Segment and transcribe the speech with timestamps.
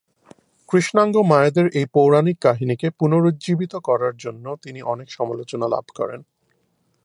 [0.69, 6.21] কৃষ্ণাঙ্গ মায়েদের এই পৌরাণিক কাহিনীকে পুনরুজ্জীবিত করার জন্য তিনি অনেক সমালোচনা লাভ করেন।